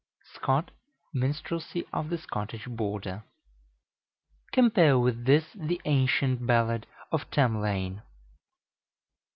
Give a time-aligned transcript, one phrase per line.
[0.33, 0.71] (Scott,
[1.13, 3.23] "Minstrelsy of the Scottish Border.")
[4.51, 8.01] Compare with this the ancient ballad of Tamlane.